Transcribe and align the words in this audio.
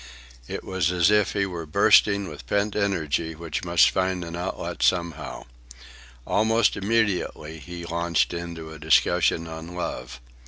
It 0.47 0.63
was 0.63 0.91
as 0.91 1.09
though 1.09 1.23
he 1.25 1.45
were 1.45 1.67
bursting 1.67 2.27
with 2.27 2.47
pent 2.47 2.75
energy 2.75 3.35
which 3.35 3.63
must 3.63 3.91
find 3.91 4.23
an 4.25 4.35
outlet 4.35 4.81
somehow. 4.81 5.45
Almost 6.25 6.75
immediately 6.75 7.59
he 7.59 7.85
launched 7.85 8.33
into 8.33 8.73
a 8.73 8.79
discussion 8.79 9.45
on 9.45 9.75
love. 9.75 10.19